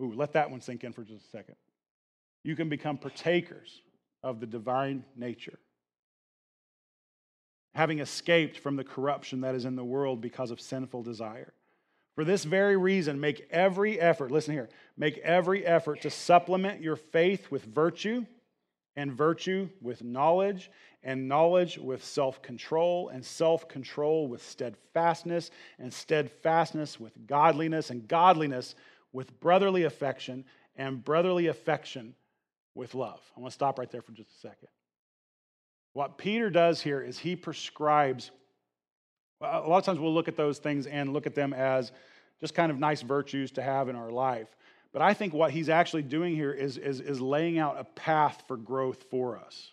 [0.00, 1.56] Ooh, let that one sink in for just a second.
[2.42, 3.80] You can become partakers
[4.22, 5.58] of the divine nature.
[7.74, 11.52] Having escaped from the corruption that is in the world because of sinful desire.
[12.16, 16.96] For this very reason, make every effort, listen here, make every effort to supplement your
[16.96, 18.24] faith with virtue,
[18.96, 20.70] and virtue with knowledge,
[21.02, 28.08] and knowledge with self control, and self control with steadfastness, and steadfastness with godliness, and
[28.08, 28.74] godliness
[29.12, 32.14] with brotherly affection, and brotherly affection
[32.74, 33.20] with love.
[33.36, 34.68] I want to stop right there for just a second.
[35.92, 38.30] What Peter does here is he prescribes,
[39.40, 41.92] a lot of times we'll look at those things and look at them as
[42.40, 44.48] just kind of nice virtues to have in our life.
[44.92, 48.44] But I think what he's actually doing here is, is, is laying out a path
[48.48, 49.72] for growth for us.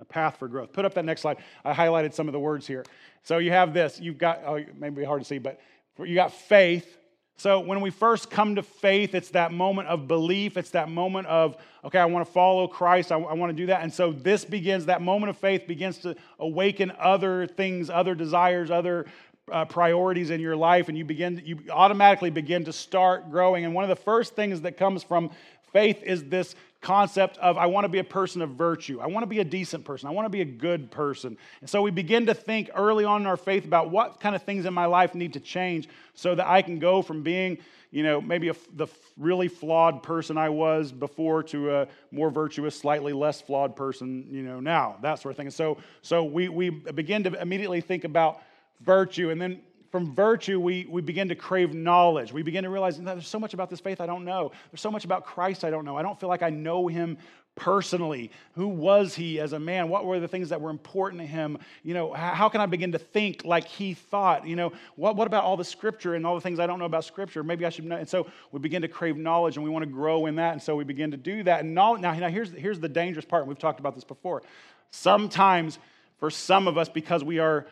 [0.00, 0.72] A path for growth.
[0.72, 1.38] Put up that next slide.
[1.64, 2.84] I highlighted some of the words here.
[3.22, 4.00] So you have this.
[4.00, 5.60] You've got, oh, maybe hard to see, but
[5.98, 6.98] you got faith,
[7.38, 10.56] so, when we first come to faith, it's that moment of belief.
[10.56, 13.12] It's that moment of, okay, I want to follow Christ.
[13.12, 13.82] I, I, want to do that.
[13.82, 18.70] And so, this begins, that moment of faith begins to awaken other things, other desires,
[18.70, 19.04] other
[19.52, 20.88] uh, priorities in your life.
[20.88, 23.66] And you begin, you automatically begin to start growing.
[23.66, 25.30] And one of the first things that comes from
[25.74, 29.00] faith is this concept of I want to be a person of virtue.
[29.00, 30.08] I want to be a decent person.
[30.08, 31.36] I want to be a good person.
[31.60, 34.42] And so we begin to think early on in our faith about what kind of
[34.42, 37.58] things in my life need to change so that I can go from being,
[37.90, 38.86] you know, maybe a, the
[39.16, 44.42] really flawed person I was before to a more virtuous, slightly less flawed person, you
[44.42, 45.46] know, now, that sort of thing.
[45.46, 48.42] And so, so we, we begin to immediately think about
[48.80, 49.30] virtue.
[49.30, 49.60] And then
[49.96, 52.30] from virtue, we, we begin to crave knowledge.
[52.30, 54.52] We begin to realize there's so much about this faith I don't know.
[54.70, 55.96] There's so much about Christ I don't know.
[55.96, 57.16] I don't feel like I know him
[57.54, 58.30] personally.
[58.56, 59.88] Who was he as a man?
[59.88, 61.56] What were the things that were important to him?
[61.82, 64.46] You know, how can I begin to think like he thought?
[64.46, 66.84] You know, what, what about all the scripture and all the things I don't know
[66.84, 67.42] about scripture?
[67.42, 67.96] Maybe I should know.
[67.96, 70.52] And so we begin to crave knowledge and we want to grow in that.
[70.52, 71.60] And so we begin to do that.
[71.60, 73.46] And knowledge, now, now here's, here's the dangerous part.
[73.46, 74.42] We've talked about this before.
[74.90, 75.78] Sometimes,
[76.18, 77.66] for some of us, because we are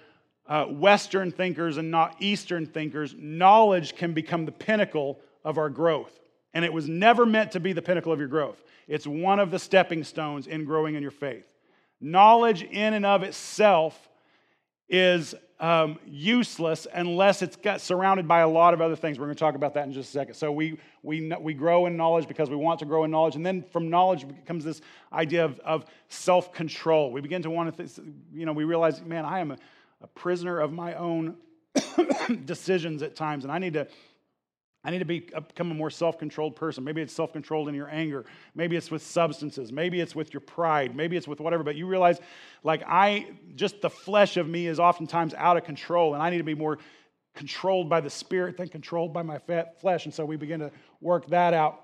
[0.47, 6.21] uh, Western thinkers and not Eastern thinkers, knowledge can become the pinnacle of our growth.
[6.53, 8.63] And it was never meant to be the pinnacle of your growth.
[8.87, 11.47] It's one of the stepping stones in growing in your faith.
[12.01, 14.09] Knowledge, in and of itself,
[14.89, 19.19] is um, useless unless it's got surrounded by a lot of other things.
[19.19, 20.35] We're going to talk about that in just a second.
[20.35, 23.37] So we, we, we grow in knowledge because we want to grow in knowledge.
[23.37, 27.11] And then from knowledge comes this idea of, of self control.
[27.11, 29.59] We begin to want to, th- you know, we realize, man, I am a,
[30.05, 31.37] a prisoner of my own
[32.45, 33.89] decisions at times, and I need to.
[34.87, 36.85] I need to be, become a more self controlled person.
[36.85, 38.27] Maybe it's self controlled in your anger.
[38.55, 39.73] Maybe it's with substances.
[39.73, 40.95] Maybe it's with your pride.
[40.95, 41.63] Maybe it's with whatever.
[41.63, 42.21] But you realize,
[42.63, 46.37] like, I, just the flesh of me is oftentimes out of control, and I need
[46.37, 46.81] to be more
[47.35, 49.41] controlled by the Spirit than controlled by my
[49.81, 50.05] flesh.
[50.05, 51.84] And so we begin to work that out.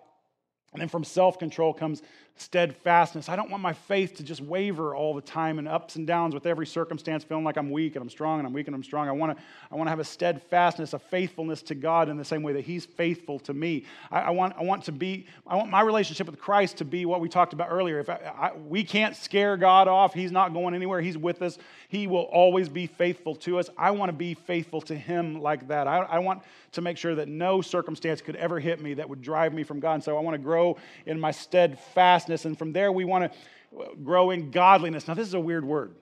[0.73, 2.03] And then from self control comes
[2.41, 3.29] steadfastness.
[3.29, 6.33] I don't want my faith to just waver all the time and ups and downs
[6.33, 8.83] with every circumstance, feeling like I'm weak and I'm strong and I'm weak and I'm
[8.83, 9.09] strong.
[9.09, 12.25] I want to, I want to have a steadfastness, a faithfulness to God in the
[12.25, 13.85] same way that He's faithful to me.
[14.11, 17.05] I, I want, I want to be, I want my relationship with Christ to be
[17.05, 17.99] what we talked about earlier.
[17.99, 21.01] If I, I, we can't scare God off, He's not going anywhere.
[21.01, 21.59] He's with us.
[21.89, 23.69] He will always be faithful to us.
[23.77, 25.87] I want to be faithful to Him like that.
[25.87, 29.21] I, I want to make sure that no circumstance could ever hit me that would
[29.21, 29.95] drive me from God.
[29.95, 30.60] And so I want to grow
[31.07, 32.45] in my steadfastness.
[32.45, 35.07] And from there, we want to grow in godliness.
[35.09, 35.95] Now, this is a weird word.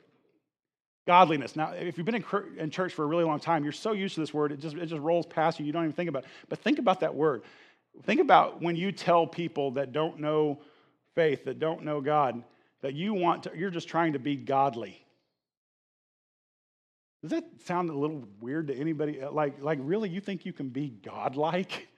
[1.06, 1.56] Godliness.
[1.56, 2.22] Now, if you've been
[2.58, 4.76] in church for a really long time, you're so used to this word, it just,
[4.76, 5.66] it just rolls past you.
[5.66, 6.28] You don't even think about it.
[6.48, 7.42] But think about that word.
[8.04, 10.60] Think about when you tell people that don't know
[11.14, 12.42] faith, that don't know God,
[12.82, 15.02] that you want to, you're just trying to be godly.
[17.22, 19.20] Does that sound a little weird to anybody?
[19.30, 21.88] Like, like really, you think you can be godlike?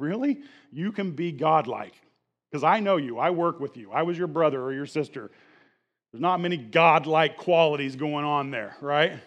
[0.00, 0.40] Really?
[0.72, 1.94] You can be godlike.
[2.50, 5.30] Because I know you, I work with you, I was your brother or your sister.
[6.10, 9.20] There's not many godlike qualities going on there, right?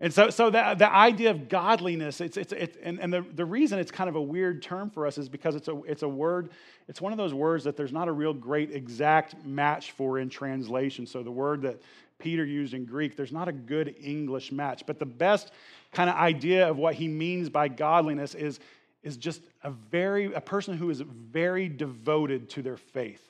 [0.00, 3.44] And so, so the, the idea of godliness, it's, it's, it's, and, and the, the
[3.44, 6.08] reason it's kind of a weird term for us is because it's a, it's a
[6.08, 6.50] word,
[6.88, 10.28] it's one of those words that there's not a real great exact match for in
[10.28, 11.06] translation.
[11.06, 11.80] So the word that
[12.18, 14.84] Peter used in Greek, there's not a good English match.
[14.84, 15.52] But the best
[15.92, 18.60] kind of idea of what he means by godliness is,
[19.04, 23.22] is just a very a person who is very devoted to their faith,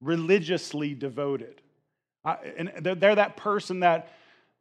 [0.00, 1.62] religiously devoted.
[2.24, 4.08] Uh, and they're, they're that person that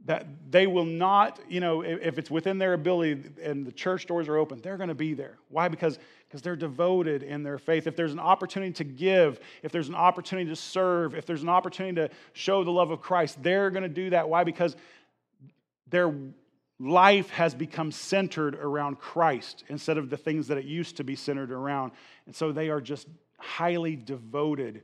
[0.03, 4.27] that they will not, you know, if it's within their ability and the church doors
[4.27, 5.37] are open, they're going to be there.
[5.49, 5.67] Why?
[5.67, 7.87] Because, because they're devoted in their faith.
[7.87, 11.49] If there's an opportunity to give, if there's an opportunity to serve, if there's an
[11.49, 14.29] opportunity to show the love of Christ, they're going to do that.
[14.29, 14.43] Why?
[14.43, 14.75] Because
[15.89, 16.13] their
[16.79, 21.15] life has become centered around Christ instead of the things that it used to be
[21.15, 21.93] centered around.
[22.25, 23.07] And so they are just
[23.37, 24.83] highly devoted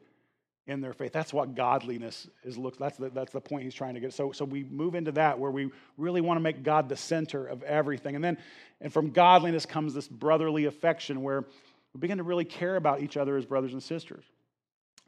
[0.68, 1.12] in their faith.
[1.12, 2.78] That's what godliness is looks.
[2.78, 4.14] That's the, that's the point he's trying to get.
[4.14, 7.46] So, so we move into that where we really want to make God the center
[7.46, 8.16] of everything.
[8.16, 8.38] And then,
[8.80, 11.46] and from godliness comes this brotherly affection where
[11.94, 14.24] we begin to really care about each other as brothers and sisters.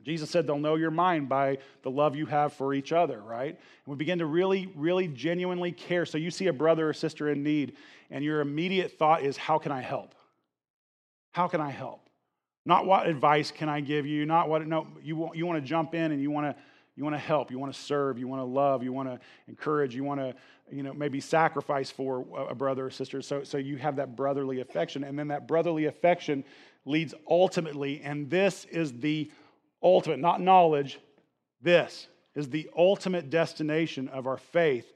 [0.04, 3.50] Jesus said they'll know your mind by the love you have for each other, right?
[3.50, 6.06] And we begin to really, really genuinely care.
[6.06, 7.78] So you see a brother or sister in need,
[8.12, 10.13] and your immediate thought is, How can I help?
[11.32, 12.10] How can I help?
[12.66, 15.68] Not what advice can I give you, not what, no, you want, you want to
[15.68, 16.62] jump in and you want to,
[16.96, 19.20] you want to help, you want to serve, you want to love, you want to
[19.48, 20.36] encourage, you want to,
[20.72, 23.22] you know, maybe sacrifice for a brother or sister.
[23.22, 25.04] So, so you have that brotherly affection.
[25.04, 26.46] And then that brotherly affection
[26.86, 29.32] leads ultimately, and this is the
[29.84, 31.00] ultimate, not knowledge,
[31.62, 34.91] this is the ultimate destination of our faith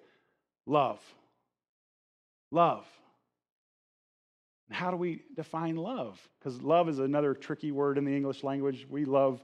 [0.65, 1.00] love.
[2.52, 2.86] Love.
[4.69, 6.19] How do we define love?
[6.39, 8.86] Because love is another tricky word in the English language.
[8.89, 9.41] We love,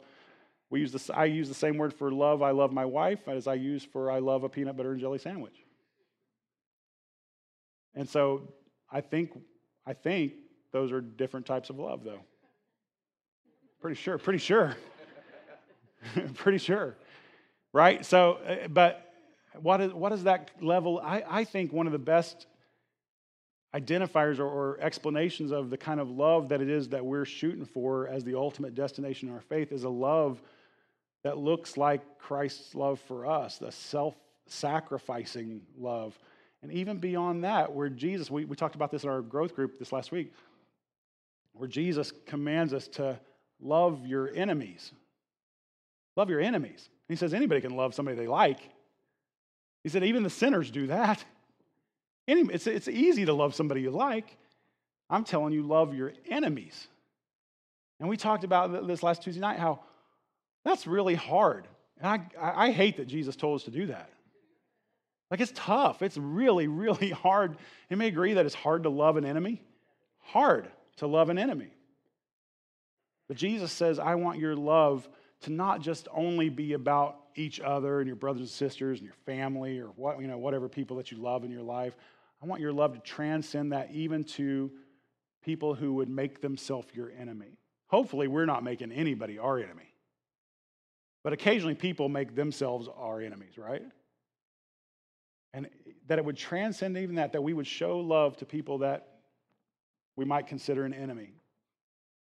[0.70, 3.48] we use this, I use the same word for love, I love my wife, as
[3.48, 5.56] I use for I love a peanut butter and jelly sandwich.
[7.96, 8.54] And so
[8.92, 9.32] I think,
[9.86, 10.34] I think
[10.72, 12.20] those are different types of love, though.
[13.80, 14.76] Pretty sure, pretty sure.
[16.36, 16.96] pretty sure.
[17.72, 18.06] Right?
[18.06, 19.14] So, uh, but
[19.60, 21.00] what is, what is that level?
[21.04, 22.48] I, I think one of the best
[23.76, 27.66] identifiers or, or, explanations of the kind of love that it is that we're shooting
[27.66, 30.40] for as the ultimate destination in our faith is a love
[31.24, 36.18] that looks like Christ's love for us, the self sacrificing love.
[36.62, 39.80] And even beyond that, where Jesus, we, we talked about this in our growth group
[39.80, 40.34] this last week,
[41.54, 43.20] where Jesus commands us to
[43.60, 44.92] love your enemies.
[46.16, 46.90] Love your enemies.
[47.08, 48.60] He says anybody can love somebody they like.
[49.84, 51.24] He said even the sinners do that.
[52.28, 54.38] It's, it's easy to love somebody you like.
[55.10, 56.88] I'm telling you, love your enemies.
[58.00, 59.82] And we talked about this last Tuesday night how
[60.64, 61.68] that's really hard.
[62.00, 64.10] And I, I hate that Jesus told us to do that.
[65.30, 66.02] Like, it's tough.
[66.02, 67.58] It's really, really hard.
[67.90, 69.62] You may agree that it's hard to love an enemy.
[70.20, 71.74] Hard to love an enemy.
[73.28, 75.08] But Jesus says, I want your love
[75.44, 79.16] to not just only be about each other and your brothers and sisters and your
[79.26, 81.96] family or what, you know, whatever people that you love in your life.
[82.42, 84.72] I want your love to transcend that even to
[85.44, 87.58] people who would make themselves your enemy.
[87.88, 89.94] Hopefully, we're not making anybody our enemy.
[91.24, 93.84] But occasionally, people make themselves our enemies, right?
[95.54, 95.70] And
[96.08, 99.08] that it would transcend even that, that we would show love to people that
[100.16, 101.34] we might consider an enemy.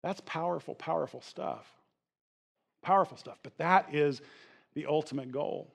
[0.01, 1.67] That's powerful, powerful stuff.
[2.81, 3.37] Powerful stuff.
[3.43, 4.21] But that is
[4.73, 5.73] the ultimate goal.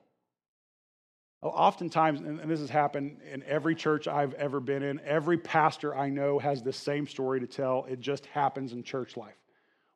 [1.41, 6.09] Oftentimes, and this has happened in every church I've ever been in, every pastor I
[6.09, 7.85] know has the same story to tell.
[7.87, 9.37] It just happens in church life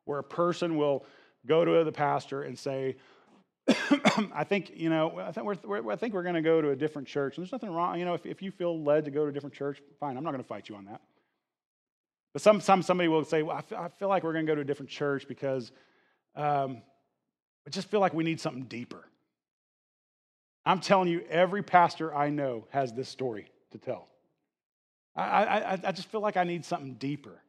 [0.04, 1.04] where a person will
[1.46, 2.96] go to the pastor and say,
[4.32, 6.70] I think, you know, I think we're, we're I think we're going to go to
[6.70, 7.36] a different church.
[7.36, 7.98] And there's nothing wrong.
[7.98, 10.16] You know, if, if you feel led to go to a different church, fine.
[10.16, 11.00] I'm not going to fight you on that.
[12.32, 14.54] But some, some, somebody will say, well, I feel, feel like we're going to go
[14.54, 15.72] to a different church because
[16.36, 16.82] um,
[17.66, 19.04] I just feel like we need something deeper.
[20.64, 24.08] I'm telling you, every pastor I know has this story to tell.
[25.16, 27.40] I, I, I just feel like I need something deeper.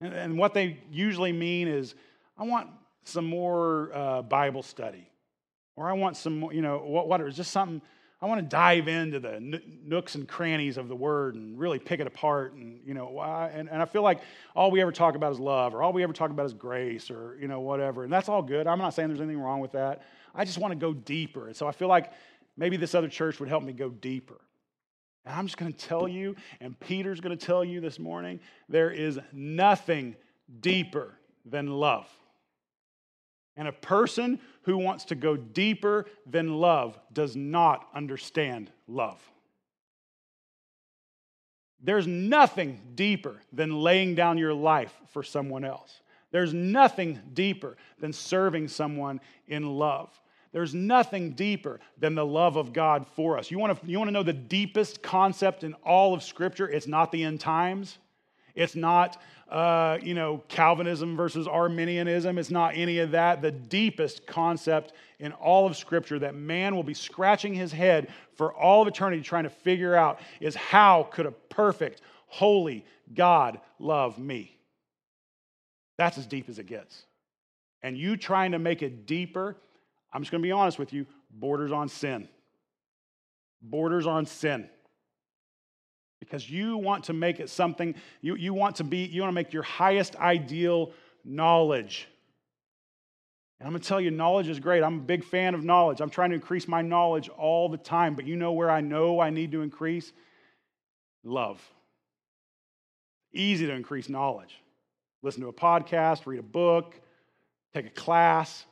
[0.00, 1.94] And, and what they usually mean is,
[2.36, 2.68] I want
[3.04, 5.08] some more uh, Bible study,
[5.76, 7.82] or I want some more, you know, what, what just something,
[8.20, 9.38] I want to dive into the
[9.84, 12.52] nooks and crannies of the word and really pick it apart.
[12.52, 14.20] And, you know, and, and I feel like
[14.56, 17.12] all we ever talk about is love, or all we ever talk about is grace,
[17.12, 18.02] or, you know, whatever.
[18.02, 18.66] And that's all good.
[18.66, 20.02] I'm not saying there's anything wrong with that.
[20.34, 21.46] I just want to go deeper.
[21.46, 22.12] And so I feel like
[22.56, 24.40] maybe this other church would help me go deeper.
[25.24, 28.40] And I'm just going to tell you, and Peter's going to tell you this morning,
[28.68, 30.16] there is nothing
[30.60, 31.14] deeper
[31.44, 32.08] than love.
[33.58, 39.20] And a person who wants to go deeper than love does not understand love.
[41.82, 46.00] There's nothing deeper than laying down your life for someone else.
[46.30, 50.08] There's nothing deeper than serving someone in love.
[50.52, 53.50] There's nothing deeper than the love of God for us.
[53.50, 56.68] You want to, you want to know the deepest concept in all of Scripture?
[56.68, 57.98] It's not the end times.
[58.54, 62.36] It's not, uh, you know, Calvinism versus Arminianism.
[62.38, 63.40] It's not any of that.
[63.40, 68.52] The deepest concept in all of Scripture that man will be scratching his head for
[68.52, 72.84] all of eternity trying to figure out is how could a perfect, holy
[73.14, 74.58] God love me?
[75.96, 77.04] That's as deep as it gets.
[77.82, 79.56] And you trying to make it deeper,
[80.12, 82.28] I'm just going to be honest with you, borders on sin.
[83.62, 84.68] Borders on sin
[86.28, 89.34] because you want to make it something, you, you want to be, you want to
[89.34, 90.92] make your highest ideal
[91.24, 92.06] knowledge.
[93.58, 94.82] And I'm going to tell you, knowledge is great.
[94.82, 96.00] I'm a big fan of knowledge.
[96.00, 98.14] I'm trying to increase my knowledge all the time.
[98.14, 100.12] But you know where I know I need to increase?
[101.24, 101.60] Love.
[103.32, 104.60] Easy to increase knowledge.
[105.22, 106.94] Listen to a podcast, read a book,
[107.74, 108.64] take a class.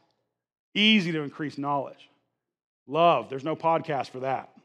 [0.74, 2.10] Easy to increase knowledge.
[2.86, 4.55] Love, there's no podcast for that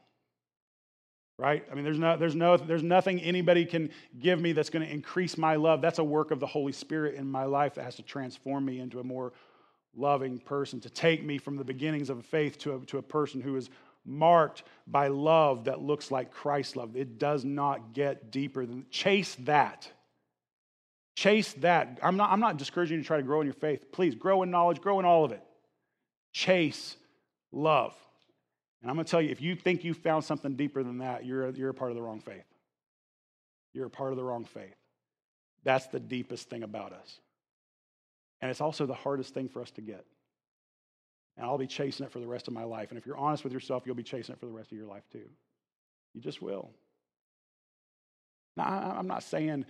[1.38, 1.64] right?
[1.70, 4.92] I mean, there's, no, there's, no, there's nothing anybody can give me that's going to
[4.92, 5.80] increase my love.
[5.80, 8.80] That's a work of the Holy Spirit in my life that has to transform me
[8.80, 9.32] into a more
[9.96, 13.40] loving person, to take me from the beginnings of faith to a, to a person
[13.40, 13.70] who is
[14.04, 16.96] marked by love that looks like Christ's love.
[16.96, 19.90] It does not get deeper than chase that.
[21.14, 21.98] Chase that.
[22.02, 23.92] I'm not, I'm not discouraging you to try to grow in your faith.
[23.92, 25.42] Please grow in knowledge, grow in all of it.
[26.32, 26.96] Chase
[27.52, 27.94] love.
[28.82, 31.24] And I'm going to tell you, if you think you found something deeper than that,
[31.24, 32.44] you're a, you're a part of the wrong faith.
[33.72, 34.74] You're a part of the wrong faith.
[35.64, 37.20] That's the deepest thing about us.
[38.40, 40.04] And it's also the hardest thing for us to get.
[41.36, 42.90] And I'll be chasing it for the rest of my life.
[42.90, 44.88] And if you're honest with yourself, you'll be chasing it for the rest of your
[44.88, 45.30] life too.
[46.12, 46.70] You just will.
[48.56, 49.64] Now, I'm not saying,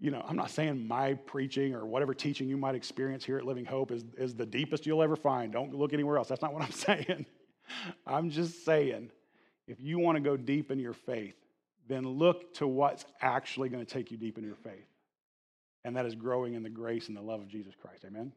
[0.00, 3.44] you know, I'm not saying my preaching or whatever teaching you might experience here at
[3.44, 5.52] Living Hope is, is the deepest you'll ever find.
[5.52, 6.28] Don't look anywhere else.
[6.28, 7.26] That's not what I'm saying.
[8.06, 9.10] I'm just saying,
[9.66, 11.34] if you want to go deep in your faith,
[11.88, 14.86] then look to what's actually going to take you deep in your faith.
[15.84, 18.04] And that is growing in the grace and the love of Jesus Christ.
[18.04, 18.32] Amen?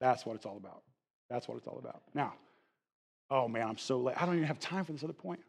[0.00, 0.82] That's what it's all about.
[1.30, 2.02] That's what it's all about.
[2.14, 2.34] Now,
[3.30, 4.20] oh man, I'm so late.
[4.20, 5.40] I don't even have time for this other point.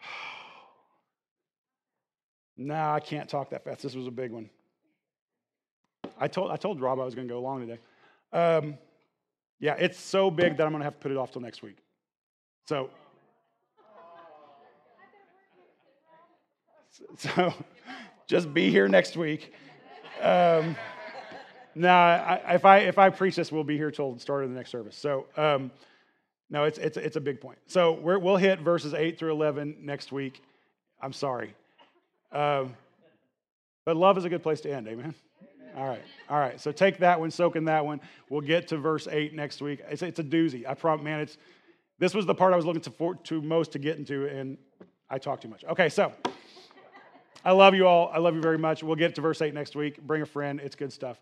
[2.56, 3.82] no, I can't talk that fast.
[3.82, 4.50] This was a big one.
[6.18, 7.80] I told, I told Rob I was going to go long today.
[8.32, 8.78] Um,
[9.58, 11.62] yeah, it's so big that I'm going to have to put it off till next
[11.62, 11.78] week.
[12.66, 12.90] So,
[17.16, 17.52] so
[18.26, 19.52] just be here next week.
[20.22, 20.76] Um,
[21.74, 24.56] now, if I if I preach this, we'll be here till the start of the
[24.56, 24.96] next service.
[24.96, 25.70] So, um,
[26.50, 27.58] no, it's it's it's a big point.
[27.66, 30.42] So we will hit verses eight through eleven next week.
[31.02, 31.54] I'm sorry,
[32.32, 32.74] um,
[33.84, 34.88] but love is a good place to end.
[34.88, 35.14] Amen.
[35.76, 36.02] All right.
[36.30, 36.60] All right.
[36.60, 38.00] So take that one, soak in that one.
[38.28, 39.80] We'll get to verse 8 next week.
[39.88, 40.66] It's, it's a doozy.
[40.68, 41.36] I promise, man, it's,
[41.98, 44.56] this was the part I was looking to, for, to most to get into, and
[45.10, 45.64] I talk too much.
[45.64, 46.12] Okay, so
[47.44, 48.10] I love you all.
[48.12, 48.82] I love you very much.
[48.82, 50.00] We'll get to verse 8 next week.
[50.00, 50.60] Bring a friend.
[50.60, 51.20] It's good stuff.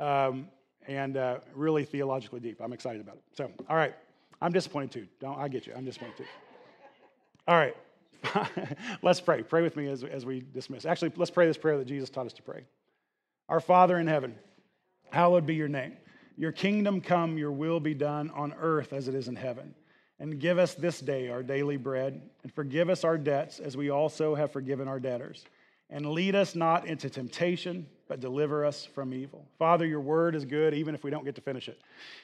[0.00, 0.48] Um,
[0.86, 2.60] and uh, really theologically deep.
[2.60, 3.22] I'm excited about it.
[3.36, 3.94] So, all right.
[4.42, 5.06] I'm disappointed too.
[5.20, 5.72] Don't I get you?
[5.74, 6.24] I'm disappointed too.
[7.48, 7.76] All right.
[9.02, 9.42] let's pray.
[9.42, 10.84] Pray with me as, as we dismiss.
[10.84, 12.64] Actually, let's pray this prayer that Jesus taught us to pray.
[13.48, 14.34] Our Father in heaven,
[15.10, 15.96] hallowed be your name.
[16.36, 19.74] Your kingdom come, your will be done on earth as it is in heaven.
[20.18, 23.90] And give us this day our daily bread, and forgive us our debts as we
[23.90, 25.44] also have forgiven our debtors.
[25.90, 29.46] And lead us not into temptation, but deliver us from evil.
[29.58, 31.80] Father, your word is good, even if we don't get to finish it.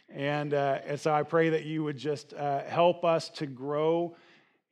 [0.08, 4.16] And, uh, and so I pray that you would just uh, help us to grow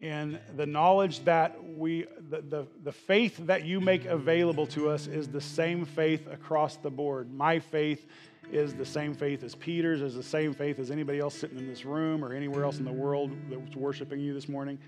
[0.00, 5.06] in the knowledge that we, the, the, the faith that you make available to us
[5.08, 7.32] is the same faith across the board.
[7.32, 8.06] My faith
[8.52, 11.66] is the same faith as Peter's, is the same faith as anybody else sitting in
[11.66, 14.78] this room or anywhere else in the world that's worshiping you this morning.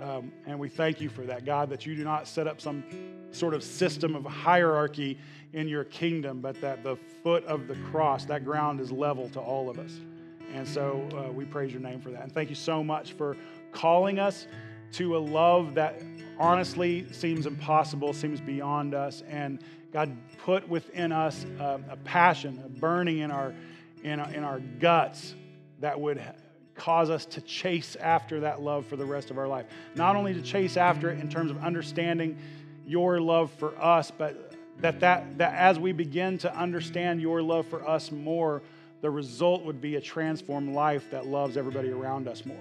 [0.00, 2.82] Um, and we thank you for that, God, that you do not set up some
[3.32, 5.18] sort of system of hierarchy
[5.52, 9.40] in your kingdom, but that the foot of the cross, that ground is level to
[9.40, 10.00] all of us.
[10.52, 12.22] And so uh, we praise your name for that.
[12.22, 13.36] And thank you so much for
[13.76, 14.46] calling us
[14.92, 16.00] to a love that
[16.38, 19.22] honestly seems impossible, seems beyond us.
[19.28, 19.60] And
[19.92, 23.54] God put within us a, a passion, a burning in our,
[24.02, 25.34] in our, in our guts
[25.80, 26.22] that would
[26.74, 29.66] cause us to chase after that love for the rest of our life.
[29.94, 32.38] Not only to chase after it in terms of understanding
[32.86, 37.66] your love for us, but that, that, that as we begin to understand your love
[37.66, 38.62] for us more,
[39.00, 42.56] the result would be a transformed life that loves everybody around us more.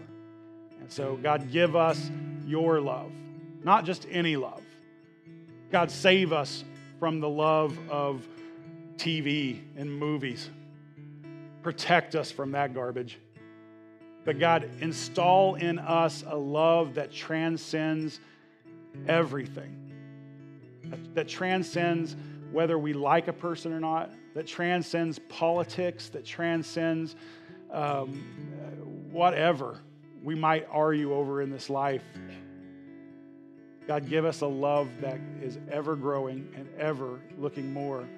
[0.86, 2.12] And so, God, give us
[2.46, 3.12] your love,
[3.64, 4.62] not just any love.
[5.72, 6.64] God, save us
[7.00, 8.28] from the love of
[8.96, 10.48] TV and movies.
[11.64, 13.18] Protect us from that garbage.
[14.26, 18.20] But God, install in us a love that transcends
[19.08, 19.92] everything,
[21.16, 22.16] that, transcends
[22.52, 27.16] whether we like a person or not, that transcends politics, that transcends
[27.72, 28.24] um,
[29.12, 29.80] whatever
[30.26, 32.02] we might argue over in this life.
[33.88, 38.10] God, give us a love that is ever growing and ever looking more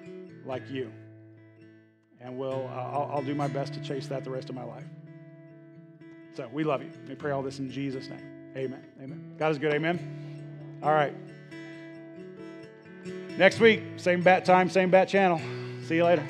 [0.46, 0.90] like you.
[2.20, 4.64] And we'll, uh, I'll, I'll do my best to chase that the rest of my
[4.64, 4.86] life.
[6.34, 6.90] So we love you.
[7.06, 8.24] We pray all this in Jesus' name.
[8.56, 8.82] Amen.
[9.02, 9.34] Amen.
[9.38, 9.74] God is good.
[9.74, 10.78] Amen.
[10.82, 11.14] All right.
[13.36, 15.40] Next week, same bat time, same bat channel.
[15.86, 16.26] See you later.